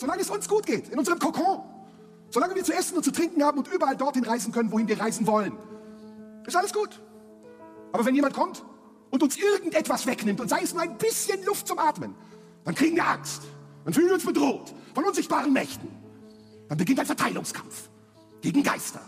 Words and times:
solange 0.00 0.22
es 0.22 0.30
uns 0.30 0.48
gut 0.48 0.66
geht, 0.66 0.88
in 0.88 0.98
unserem 0.98 1.18
Kokon, 1.18 1.60
solange 2.30 2.54
wir 2.54 2.64
zu 2.64 2.72
essen 2.72 2.96
und 2.96 3.04
zu 3.04 3.12
trinken 3.12 3.42
haben 3.44 3.58
und 3.58 3.68
überall 3.68 3.96
dorthin 3.96 4.24
reisen 4.24 4.52
können, 4.52 4.72
wohin 4.72 4.88
wir 4.88 4.98
reisen 4.98 5.26
wollen, 5.26 5.52
ist 6.46 6.56
alles 6.56 6.72
gut. 6.72 7.00
Aber 7.92 8.04
wenn 8.04 8.14
jemand 8.14 8.34
kommt 8.34 8.64
und 9.10 9.22
uns 9.22 9.36
irgendetwas 9.36 10.06
wegnimmt 10.06 10.40
und 10.40 10.48
sei 10.48 10.62
es 10.62 10.72
nur 10.72 10.82
ein 10.82 10.96
bisschen 10.96 11.44
Luft 11.44 11.68
zum 11.68 11.78
Atmen, 11.78 12.14
dann 12.64 12.74
kriegen 12.74 12.96
wir 12.96 13.06
Angst. 13.06 13.42
Dann 13.84 13.92
fühlen 13.92 14.06
wir 14.06 14.14
uns 14.14 14.24
bedroht 14.24 14.74
von 14.94 15.04
unsichtbaren 15.04 15.52
Mächten. 15.52 15.88
Dann 16.68 16.78
beginnt 16.78 17.00
ein 17.00 17.06
Verteilungskampf 17.06 17.90
gegen 18.40 18.62
Geister. 18.62 19.00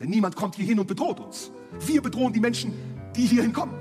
Denn 0.00 0.10
niemand 0.10 0.36
kommt 0.36 0.56
hier 0.56 0.64
hin 0.64 0.78
und 0.78 0.86
bedroht 0.86 1.20
uns. 1.20 1.50
Wir 1.80 2.02
bedrohen 2.02 2.32
die 2.32 2.40
Menschen, 2.40 2.72
die 3.14 3.26
hierhin 3.26 3.52
kommen. 3.52 3.74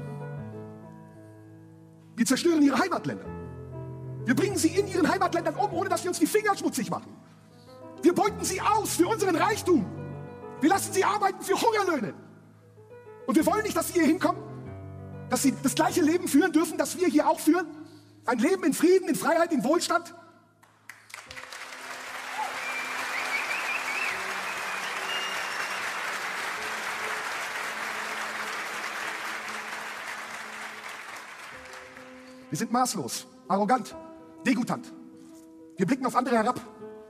Wir 2.15 2.25
zerstören 2.25 2.61
ihre 2.61 2.77
Heimatländer. 2.77 3.44
Wir 4.25 4.35
bringen 4.35 4.57
sie 4.57 4.69
in 4.69 4.87
ihren 4.87 5.07
Heimatländern 5.07 5.55
um, 5.55 5.71
ohne 5.73 5.87
dass 5.87 6.03
wir 6.03 6.09
uns 6.09 6.19
die 6.19 6.25
Finger 6.25 6.55
schmutzig 6.57 6.89
machen. 6.89 7.15
Wir 8.01 8.13
beuten 8.13 8.43
sie 8.43 8.59
aus 8.59 8.95
für 8.95 9.07
unseren 9.07 9.35
Reichtum. 9.35 9.85
Wir 10.61 10.69
lassen 10.69 10.93
sie 10.93 11.03
arbeiten 11.03 11.41
für 11.43 11.53
Hungerlöhne. 11.59 12.13
Und 13.27 13.35
wir 13.35 13.45
wollen 13.45 13.63
nicht, 13.63 13.77
dass 13.77 13.87
sie 13.87 13.93
hier 13.93 14.05
hinkommen, 14.05 14.41
dass 15.29 15.43
sie 15.43 15.53
das 15.61 15.75
gleiche 15.75 16.01
Leben 16.01 16.27
führen 16.27 16.51
dürfen, 16.51 16.77
das 16.77 16.99
wir 16.99 17.07
hier 17.07 17.29
auch 17.29 17.39
führen. 17.39 17.67
Ein 18.25 18.39
Leben 18.39 18.63
in 18.63 18.73
Frieden, 18.73 19.07
in 19.07 19.15
Freiheit, 19.15 19.51
in 19.53 19.63
Wohlstand. 19.63 20.13
Wir 32.49 32.57
sind 32.57 32.71
maßlos, 32.71 33.27
arrogant, 33.47 33.95
degutant. 34.45 34.91
Wir 35.77 35.85
blicken 35.85 36.05
auf 36.05 36.15
andere 36.15 36.35
herab. 36.35 36.59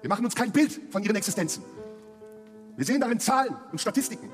Wir 0.02 0.10
machen 0.10 0.26
uns 0.26 0.36
kein 0.36 0.52
Bild 0.52 0.80
von 0.92 1.04
ihren 1.04 1.16
Existenzen. 1.16 1.64
Wir 2.76 2.86
sehen 2.86 3.00
darin 3.00 3.20
Zahlen 3.20 3.56
und 3.72 3.80
Statistiken, 3.80 4.30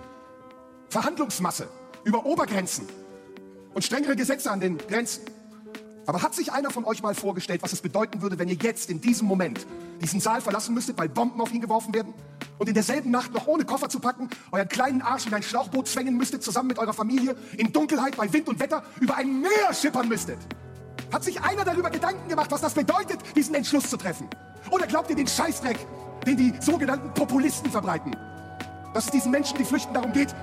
Verhandlungsmasse 0.89 1.67
über 2.03 2.25
Obergrenzen 2.25 2.88
und 3.73 3.83
strengere 3.83 4.16
Gesetze 4.16 4.49
an 4.49 4.59
den 4.59 4.77
Grenzen. 4.77 5.23
Aber 6.07 6.23
hat 6.23 6.33
sich 6.33 6.52
einer 6.52 6.72
von 6.72 6.83
euch 6.83 7.03
mal 7.03 7.13
vorgestellt, 7.13 7.61
was 7.61 7.73
es 7.73 7.81
bedeuten 7.81 8.22
würde, 8.22 8.39
wenn 8.39 8.49
ihr 8.49 8.55
jetzt 8.55 8.89
in 8.89 8.99
diesem 8.99 9.27
Moment 9.27 9.67
diesen 10.02 10.19
Saal 10.19 10.41
verlassen 10.41 10.73
müsstet, 10.73 10.97
weil 10.97 11.09
Bomben 11.09 11.39
auf 11.39 11.53
ihn 11.53 11.61
geworfen 11.61 11.94
werden? 11.94 12.13
Und 12.57 12.67
in 12.67 12.73
derselben 12.73 13.11
Nacht 13.11 13.33
noch 13.33 13.47
ohne 13.47 13.66
Koffer 13.66 13.89
zu 13.89 13.99
packen, 13.99 14.29
euren 14.52 14.67
kleinen 14.67 15.02
Arsch 15.02 15.27
in 15.27 15.33
ein 15.33 15.44
Schlauchboot 15.44 15.88
zwängen 15.88 16.17
müsstet, 16.17 16.44
zusammen 16.44 16.67
mit 16.67 16.79
eurer 16.79 16.94
Familie, 16.94 17.35
in 17.57 17.72
Dunkelheit, 17.72 18.17
bei 18.17 18.31
Wind 18.33 18.49
und 18.49 18.59
Wetter, 18.59 18.83
über 18.99 19.16
ein 19.16 19.41
Meer 19.41 19.73
schippern 19.73 20.07
müsstet? 20.07 20.39
Hat 21.12 21.26
sich 21.26 21.42
einer 21.42 21.66
darüber 21.66 21.90
Gedanken 21.90 22.30
gemacht, 22.30 22.50
was 22.52 22.62
das 22.62 22.73
bedeutet, 22.73 23.20
diesen 23.36 23.54
Entschluss 23.54 23.90
zu 23.90 23.98
treffen? 23.98 24.30
Oder 24.70 24.88
glaubt 24.88 25.09
ihr 25.09 25.16
den 25.16 25.28
Scheißdreck, 25.28 25.86
den 26.26 26.38
die 26.38 26.53
sogenannten 26.62 27.14
Populisten 27.14 27.70
verbreiten? 27.70 28.16
Dass 28.94 29.06
es 29.06 29.12
diesen 29.12 29.31
Menschen, 29.31 29.58
die 29.58 29.66
flüchten, 29.66 29.94
darum 29.94 30.14
geht, 30.14 30.34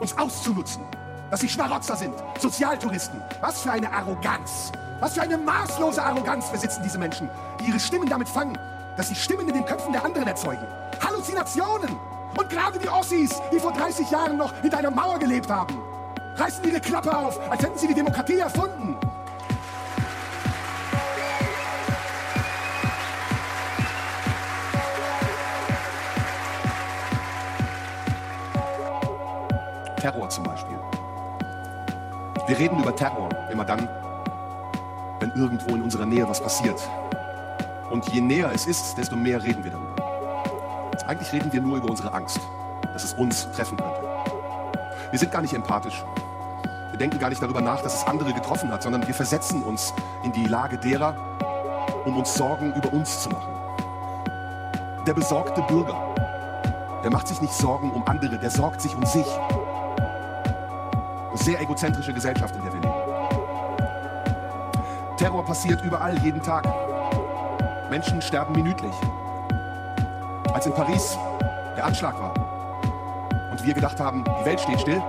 uns 0.00 0.16
auszunutzen. 0.18 0.82
Dass 1.30 1.40
sie 1.40 1.48
Schmarotzer 1.48 1.94
sind, 1.94 2.14
Sozialtouristen. 2.40 3.22
Was 3.40 3.62
für 3.62 3.70
eine 3.70 3.92
Arroganz. 3.92 4.72
Was 4.98 5.14
für 5.14 5.22
eine 5.22 5.38
maßlose 5.38 6.02
Arroganz 6.02 6.50
besitzen 6.50 6.82
diese 6.84 6.98
Menschen, 6.98 7.30
die 7.60 7.70
ihre 7.70 7.78
Stimmen 7.78 8.08
damit 8.08 8.28
fangen, 8.28 8.58
dass 8.96 9.08
sie 9.08 9.14
Stimmen 9.14 9.48
in 9.48 9.54
den 9.54 9.64
Köpfen 9.64 9.92
der 9.92 10.04
anderen 10.04 10.26
erzeugen. 10.26 10.66
Halluzinationen. 11.00 11.96
Und 12.36 12.48
gerade 12.50 12.80
die 12.80 12.88
Ossis, 12.88 13.30
die 13.52 13.60
vor 13.60 13.72
30 13.72 14.10
Jahren 14.10 14.36
noch 14.36 14.52
hinter 14.60 14.78
einer 14.78 14.90
Mauer 14.90 15.20
gelebt 15.20 15.48
haben, 15.48 15.80
reißen 16.36 16.64
ihre 16.64 16.80
Klappe 16.80 17.16
auf, 17.16 17.38
als 17.48 17.62
hätten 17.62 17.78
sie 17.78 17.86
die 17.86 17.94
Demokratie 17.94 18.38
erfunden. 18.38 18.96
Terror 30.00 30.28
zum 30.30 30.44
Beispiel. 30.44 30.78
Wir 32.46 32.58
reden 32.58 32.80
über 32.80 32.96
Terror 32.96 33.28
immer 33.52 33.64
dann, 33.64 33.88
wenn 35.20 35.30
irgendwo 35.32 35.74
in 35.76 35.82
unserer 35.82 36.06
Nähe 36.06 36.28
was 36.28 36.40
passiert. 36.40 36.80
Und 37.90 38.08
je 38.08 38.20
näher 38.20 38.50
es 38.54 38.66
ist, 38.66 38.96
desto 38.96 39.14
mehr 39.14 39.42
reden 39.42 39.62
wir 39.62 39.72
darüber. 39.72 39.90
Eigentlich 41.06 41.32
reden 41.32 41.52
wir 41.52 41.60
nur 41.60 41.76
über 41.76 41.90
unsere 41.90 42.12
Angst, 42.14 42.40
dass 42.92 43.04
es 43.04 43.14
uns 43.14 43.50
treffen 43.52 43.76
könnte. 43.76 44.00
Wir 45.10 45.18
sind 45.18 45.30
gar 45.30 45.42
nicht 45.42 45.52
empathisch. 45.54 46.04
Wir 46.90 46.98
denken 46.98 47.18
gar 47.18 47.28
nicht 47.28 47.42
darüber 47.42 47.60
nach, 47.60 47.82
dass 47.82 47.94
es 47.94 48.06
andere 48.06 48.32
getroffen 48.32 48.72
hat, 48.72 48.82
sondern 48.82 49.06
wir 49.06 49.14
versetzen 49.14 49.62
uns 49.62 49.92
in 50.22 50.32
die 50.32 50.46
Lage 50.46 50.78
derer, 50.78 51.14
um 52.04 52.16
uns 52.16 52.34
Sorgen 52.34 52.72
über 52.74 52.92
uns 52.92 53.22
zu 53.22 53.28
machen. 53.28 53.52
Der 55.06 55.14
besorgte 55.14 55.62
Bürger, 55.62 56.14
der 57.02 57.10
macht 57.10 57.28
sich 57.28 57.40
nicht 57.40 57.52
Sorgen 57.52 57.90
um 57.90 58.06
andere, 58.06 58.38
der 58.38 58.50
sorgt 58.50 58.80
sich 58.80 58.94
um 58.96 59.04
sich 59.04 59.26
sehr 61.34 61.60
egozentrische 61.60 62.12
Gesellschaft, 62.12 62.54
in 62.56 62.62
der 62.62 62.72
wir 62.72 62.80
leben. 62.80 62.94
Terror 65.16 65.44
passiert 65.44 65.82
überall, 65.82 66.18
jeden 66.18 66.42
Tag. 66.42 66.64
Menschen 67.90 68.22
sterben 68.22 68.54
minütlich. 68.54 68.94
Als 70.52 70.66
in 70.66 70.72
Paris 70.72 71.18
der 71.76 71.84
Anschlag 71.84 72.18
war 72.20 72.32
und 73.50 73.62
wir 73.62 73.74
gedacht 73.74 74.00
haben, 74.00 74.24
die 74.40 74.44
Welt 74.46 74.60
steht 74.60 74.80
still 74.80 75.02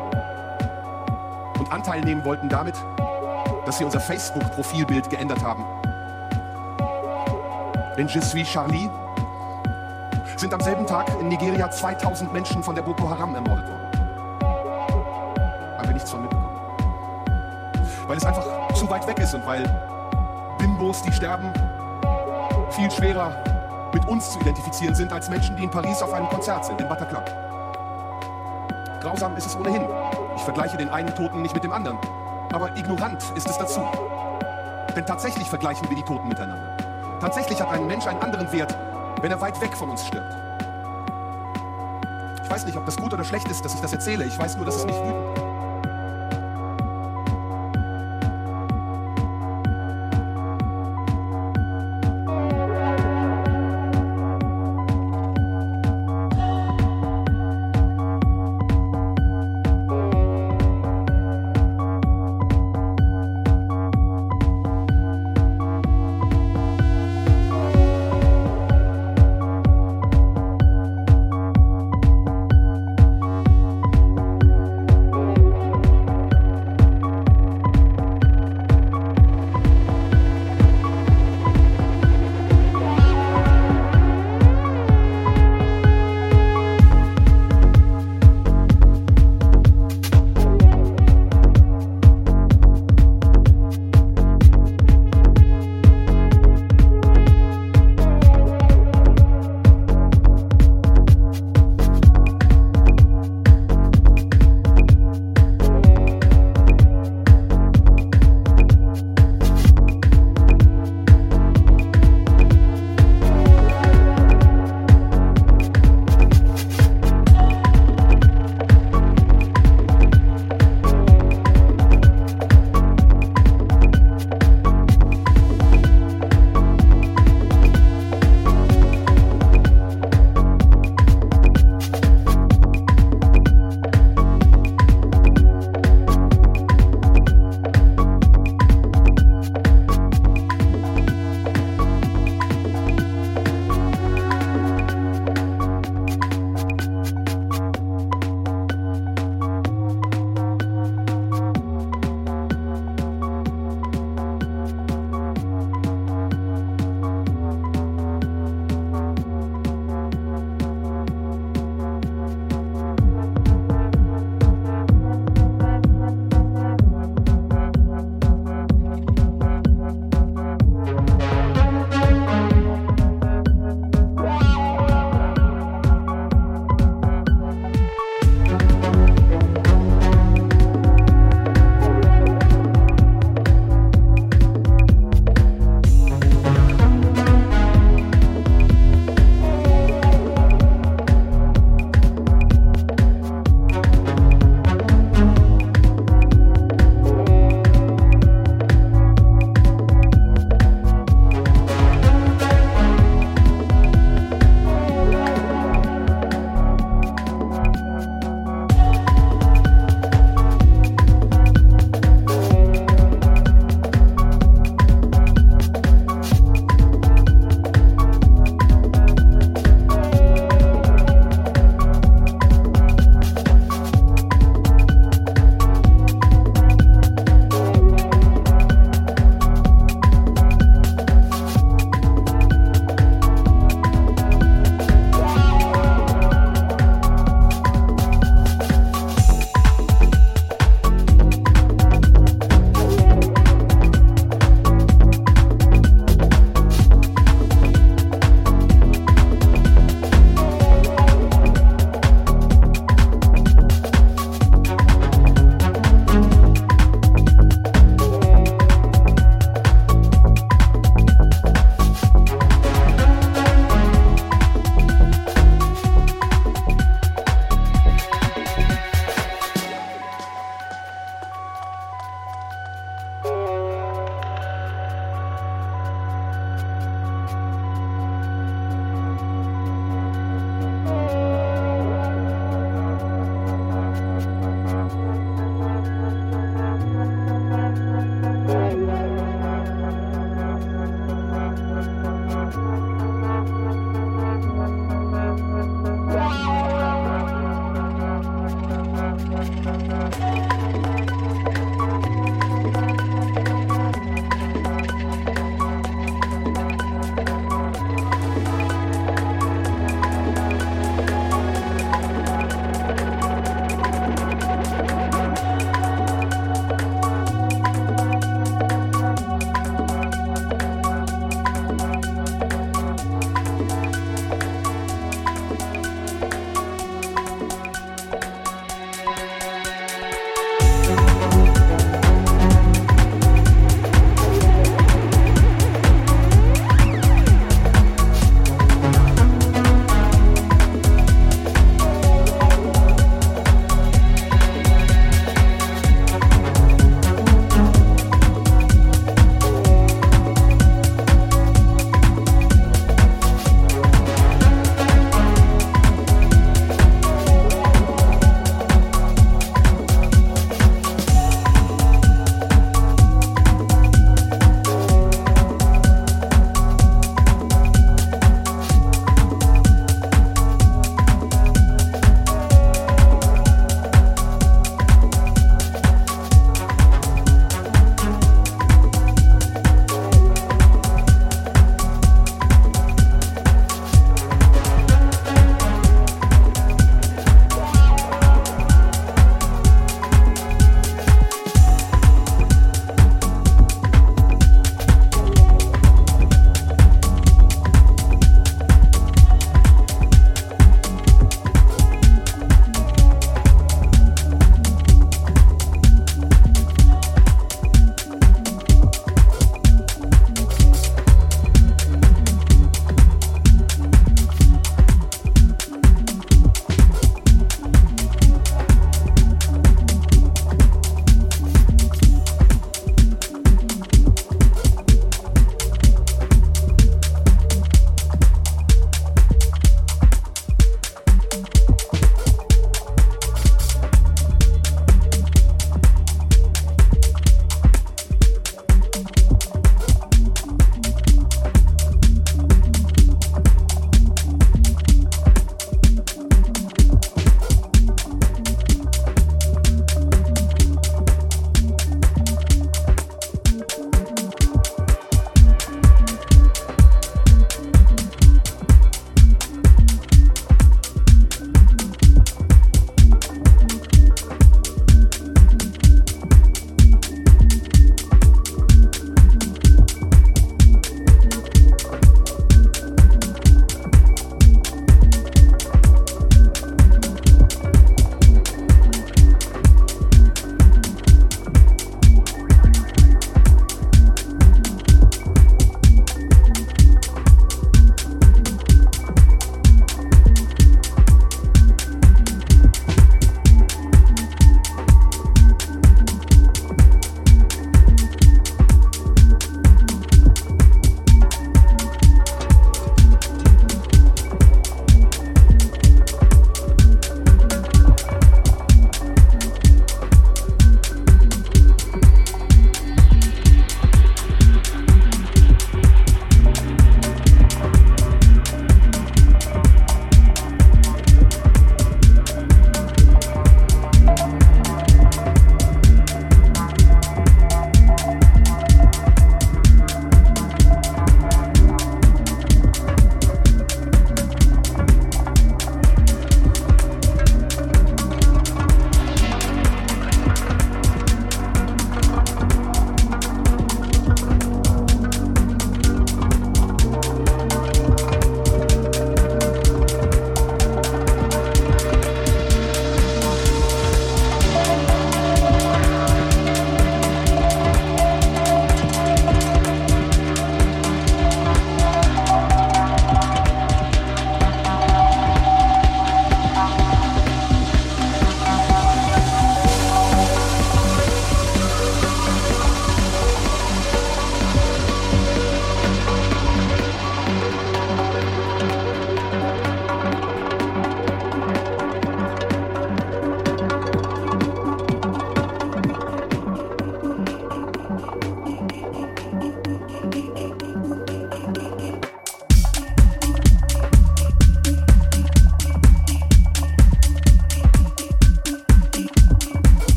und 1.59 1.71
Anteil 1.71 2.01
nehmen 2.01 2.25
wollten 2.25 2.49
damit, 2.49 2.75
dass 3.65 3.77
sie 3.77 3.85
unser 3.85 3.99
Facebook-Profilbild 3.99 5.09
geändert 5.09 5.43
haben. 5.43 5.63
In 7.97 8.07
Je 8.07 8.21
suis 8.21 8.47
Charlie 8.47 8.89
sind 10.35 10.53
am 10.53 10.61
selben 10.61 10.85
Tag 10.87 11.07
in 11.19 11.27
Nigeria 11.27 11.69
2000 11.69 12.33
Menschen 12.33 12.63
von 12.63 12.75
der 12.75 12.81
Boko 12.81 13.09
Haram 13.09 13.35
ermordet 13.35 13.70
ist 19.21 19.35
und 19.35 19.45
weil 19.45 19.63
Bimbos, 20.57 21.03
die 21.03 21.11
sterben, 21.11 21.53
viel 22.71 22.89
schwerer 22.89 23.31
mit 23.93 24.07
uns 24.07 24.31
zu 24.31 24.39
identifizieren 24.39 24.95
sind 24.95 25.13
als 25.13 25.29
Menschen, 25.29 25.55
die 25.55 25.63
in 25.63 25.69
Paris 25.69 26.01
auf 26.01 26.11
einem 26.13 26.27
Konzert 26.29 26.65
sind, 26.65 26.81
in 26.81 26.87
Bataclan. 26.87 27.23
Grausam 29.01 29.35
ist 29.35 29.47
es 29.47 29.55
ohnehin. 29.55 29.85
Ich 30.35 30.41
vergleiche 30.43 30.77
den 30.77 30.89
einen 30.89 31.13
Toten 31.13 31.41
nicht 31.41 31.53
mit 31.53 31.63
dem 31.63 31.71
anderen. 31.71 31.97
Aber 32.51 32.75
ignorant 32.75 33.23
ist 33.35 33.49
es 33.49 33.57
dazu. 33.57 33.81
Denn 34.95 35.05
tatsächlich 35.05 35.49
vergleichen 35.49 35.87
wir 35.89 35.95
die 35.95 36.03
Toten 36.03 36.27
miteinander. 36.27 36.77
Tatsächlich 37.19 37.61
hat 37.61 37.71
ein 37.71 37.87
Mensch 37.87 38.07
einen 38.07 38.21
anderen 38.21 38.51
Wert, 38.51 38.75
wenn 39.21 39.31
er 39.31 39.39
weit 39.41 39.59
weg 39.61 39.75
von 39.75 39.89
uns 39.89 40.05
stirbt. 40.05 40.35
Ich 42.43 42.49
weiß 42.49 42.65
nicht, 42.65 42.77
ob 42.77 42.85
das 42.85 42.97
gut 42.97 43.13
oder 43.13 43.23
schlecht 43.23 43.47
ist, 43.49 43.63
dass 43.63 43.73
ich 43.73 43.81
das 43.81 43.93
erzähle. 43.93 44.25
Ich 44.25 44.37
weiß 44.37 44.57
nur, 44.57 44.65
dass 44.65 44.77
es 44.77 44.85
mich 44.85 44.95
wütend 44.95 45.30